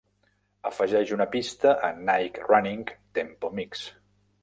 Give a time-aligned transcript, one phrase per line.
[0.69, 3.89] afegeix una pista a Nike Running Tempo Mix